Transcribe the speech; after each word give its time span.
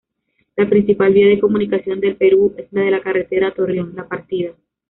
La 0.57 0.67
principal 0.67 1.13
vía 1.13 1.27
de 1.27 1.39
comunicación 1.39 1.99
de 1.99 2.07
El 2.07 2.15
Perú 2.15 2.55
es 2.57 2.71
de 2.71 2.89
la 2.89 3.03
Carretera 3.03 3.53
Torreón-La 3.53 4.07
Partida. 4.07 4.53